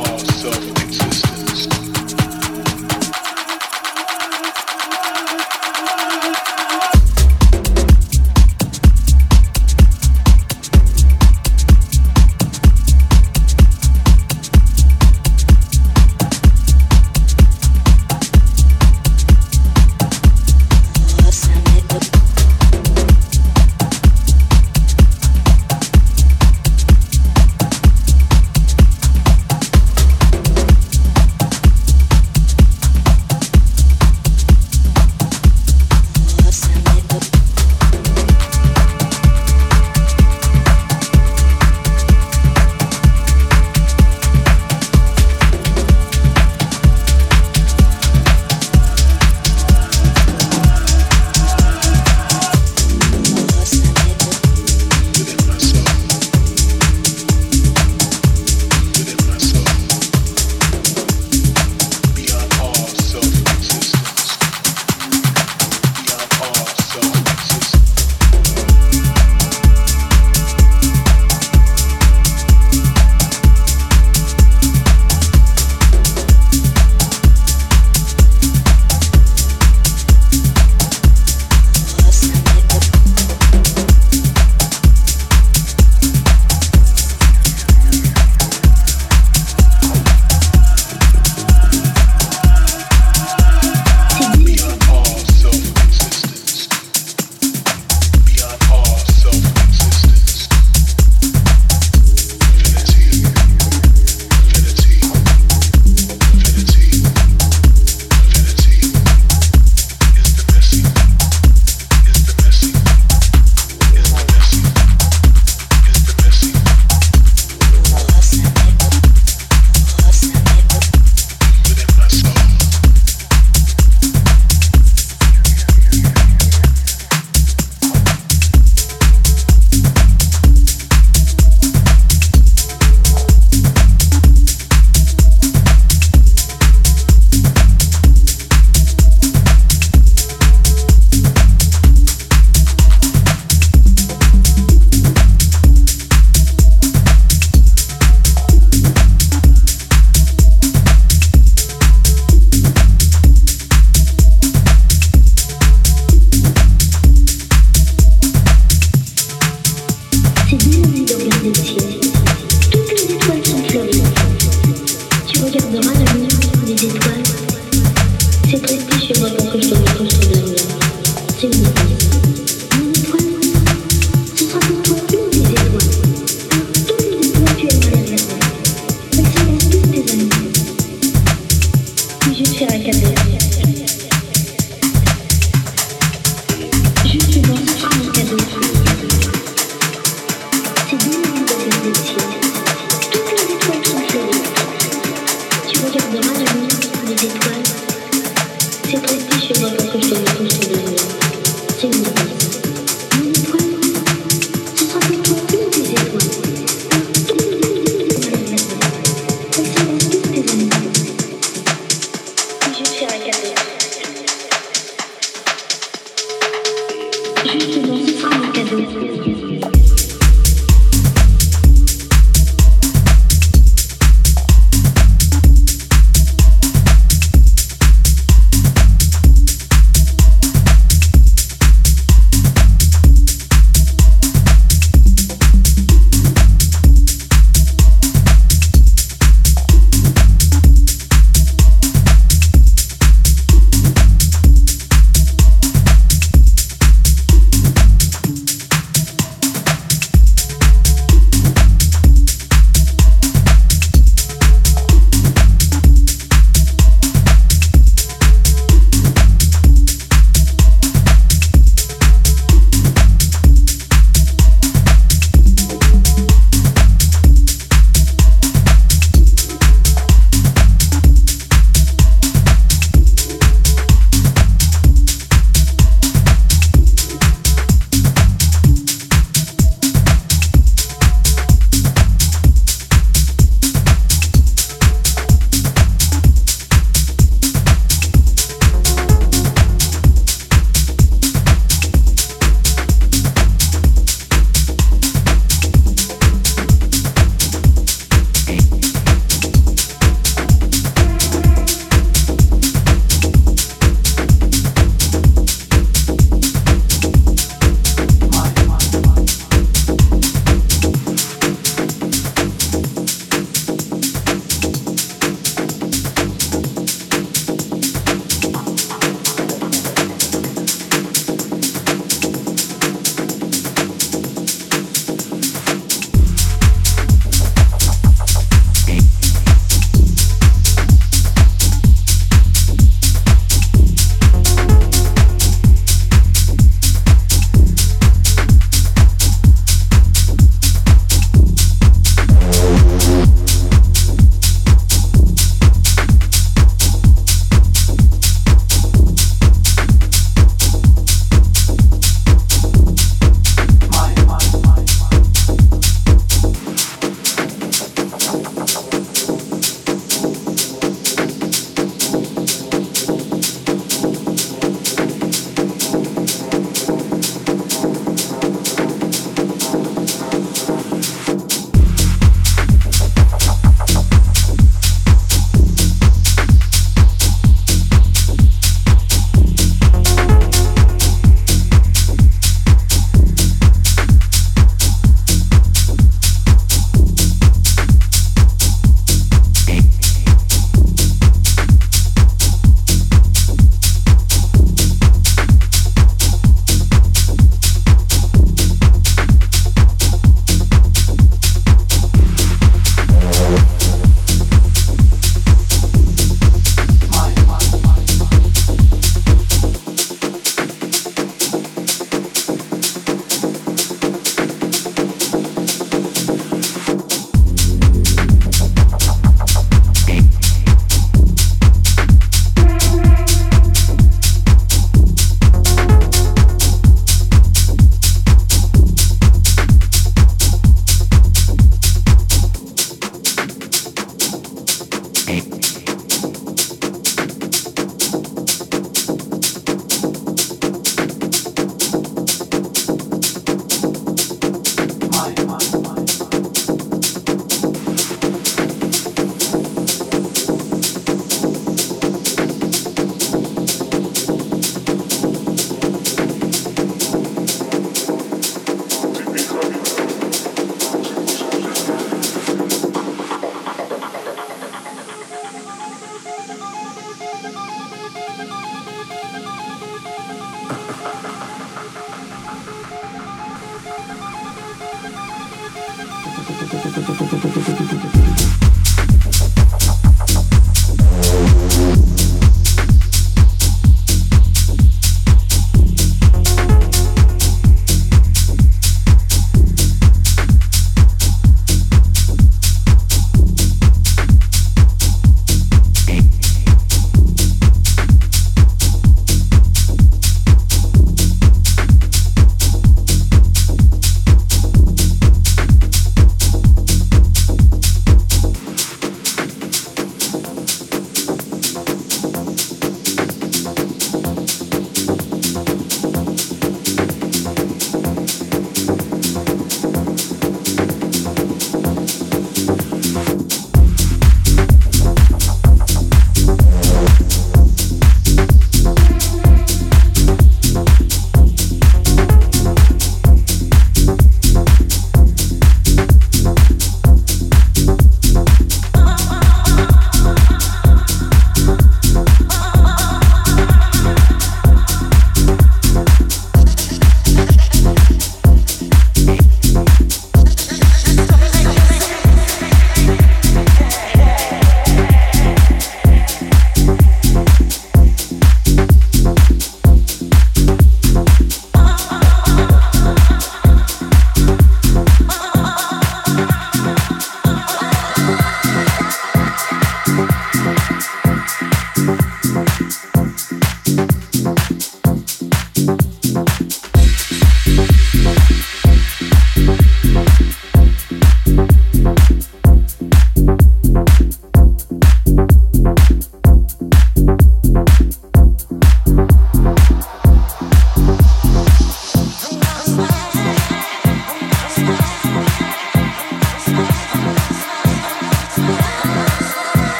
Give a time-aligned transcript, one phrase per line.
[0.00, 1.99] all self-existence.